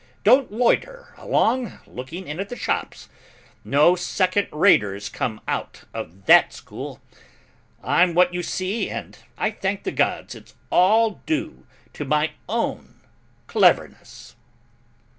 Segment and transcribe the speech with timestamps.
[0.23, 3.07] Don't loiter along looking in at the shops.
[3.63, 6.99] No second raters came out of that school.
[7.83, 12.31] I'm what you see me and I thank the gods it's all due to my
[12.49, 12.99] own
[13.45, 14.35] cleverness."